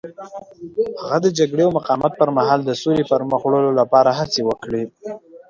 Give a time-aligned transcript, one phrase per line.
[1.01, 4.83] هغه د جګړې او مقاومت پر مهال د سولې پرمخ وړلو لپاره هڅې وکړې.